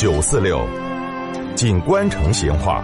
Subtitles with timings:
[0.00, 0.66] 九四六，
[1.54, 2.82] 锦官城闲话。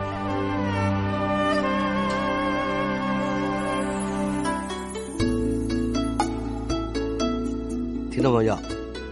[8.11, 8.59] 听众朋友，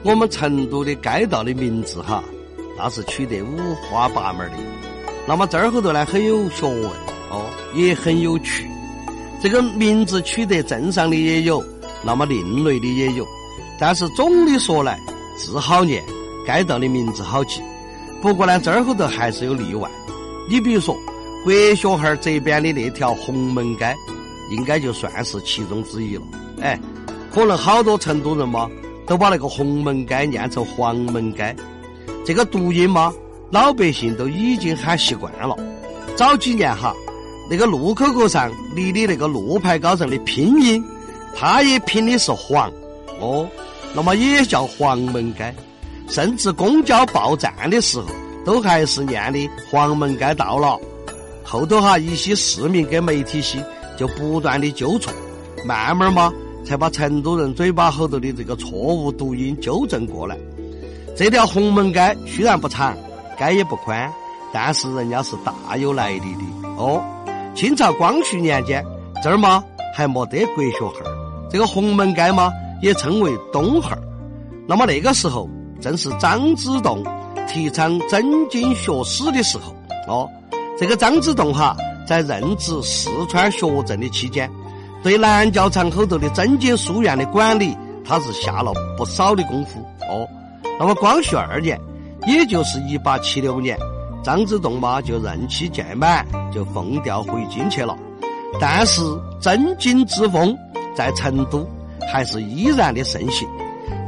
[0.02, 2.22] 我们成都的街道的名字哈，
[2.76, 4.58] 那是取得五花八门的。
[5.26, 6.84] 那么这儿后头呢，很有学问
[7.30, 8.68] 哦，也很有趣。
[9.42, 11.64] 这个名字取得正上的也有，
[12.04, 13.26] 那么另类的也有。
[13.78, 15.00] 但是总的说来，
[15.38, 16.04] 字好念，
[16.46, 17.62] 街道的名字好记。
[18.24, 19.86] 不过呢，这儿后头还是有例外。
[20.48, 20.96] 你比如说，
[21.44, 23.94] 国学巷这边的那条红门街，
[24.50, 26.22] 应该就算是其中之一了。
[26.62, 26.80] 哎，
[27.30, 28.66] 可能好多成都人嘛。
[29.06, 31.54] 都把那个红门街念成黄门街，
[32.24, 33.12] 这个读音嘛，
[33.50, 35.54] 老百姓都已经喊习惯了。
[36.16, 36.94] 早几年哈，
[37.50, 40.82] 那个路口口上立的那个路牌高上的拼音，
[41.36, 42.72] 它也拼的是黄
[43.20, 43.46] 哦，
[43.92, 45.54] 那么也叫黄门街。
[46.08, 48.06] 甚至公交报站的时候，
[48.44, 50.78] 都还是念的黄门街到了。
[51.42, 53.64] 后头哈，一些市民跟媒体些
[53.96, 55.12] 就不断的纠错，
[55.64, 56.32] 慢慢嘛。
[56.66, 60.34] 才把成都人嘴巴后头的这个错误读音纠正过来。
[61.14, 62.96] 这条红门街虽然不长，
[63.38, 64.10] 街也不宽，
[64.50, 67.04] 但是人家是大有来历的哦。
[67.54, 68.82] 清朝光绪年间，
[69.22, 69.62] 这儿嘛
[69.94, 70.94] 还没得国学号
[71.50, 73.90] 这个红门街嘛也称为东号
[74.66, 75.46] 那么那个时候
[75.84, 77.04] 正是张之洞
[77.46, 79.74] 提倡真经学史的时候
[80.08, 80.26] 哦。
[80.78, 81.76] 这个张之洞哈，
[82.06, 84.50] 在任职四川学政的期间。
[85.02, 90.26] 对南教场后头的真经书院的管理，他是下了不少的功夫哦。
[90.80, 91.78] 那么光绪二年，
[92.26, 93.78] 也就是一八七六年，
[94.22, 97.94] 张之洞嘛就任期届满，就奉调回京去了。
[98.58, 99.02] 但是
[99.38, 100.56] 真经之风
[100.96, 101.68] 在成都
[102.10, 103.46] 还是依然的盛行，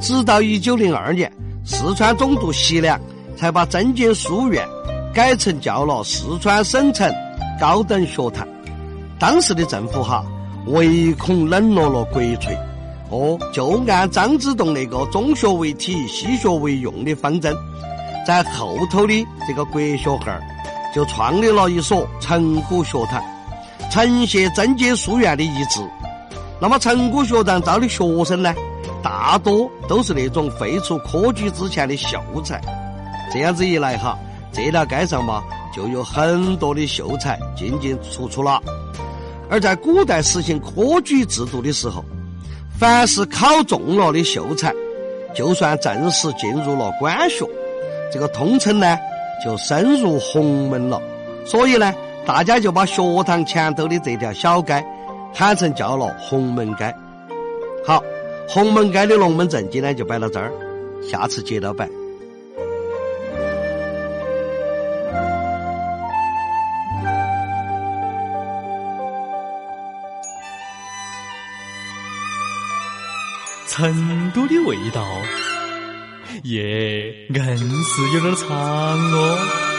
[0.01, 1.31] 直到一九零二年，
[1.67, 2.99] 四川总督席良
[3.37, 4.67] 才把真经书院
[5.13, 7.13] 改成叫了四川省城
[7.61, 8.47] 高等学堂。
[9.19, 10.25] 当时的政府哈。
[10.69, 12.59] 唯恐冷落了国粹，
[13.09, 17.55] 哦，就按张之洞那个中学为体、西学为用的方针，
[18.27, 20.41] 在后头的这个国学巷
[20.93, 23.23] 就创立了一所成古学堂，
[23.93, 25.81] 承袭真经书院的遗志。
[26.61, 28.53] 那么成古学堂招的学生呢，
[29.03, 32.61] 大多都是那种废除科举之前的秀才。
[33.33, 34.19] 这样子一来哈，
[34.53, 35.43] 这条街上嘛，
[35.75, 38.63] 就有很多的秀才进进出出了。
[39.49, 42.05] 而在古代实行科举制度的时候，
[42.79, 44.73] 凡是考中了的秀才，
[45.35, 47.45] 就算正式进入了官学，
[48.13, 48.99] 这个通称呢
[49.45, 51.01] 就升入红门了。
[51.45, 51.95] 所以呢，
[52.25, 54.85] 大家就把学堂前头的这条小街
[55.33, 56.93] 喊成叫了红门街。
[57.87, 58.03] 好，
[58.49, 60.51] 红门街的龙门阵今天就摆到这儿，
[61.03, 61.89] 下次接着摆。
[73.69, 75.05] 成都的味道，
[76.45, 79.76] 耶，硬是有点长哦。